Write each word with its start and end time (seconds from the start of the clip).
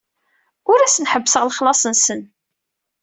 Ur 0.71 0.79
asen-ḥebbseɣ 0.81 1.43
lexlaṣ-nsen. 1.45 2.21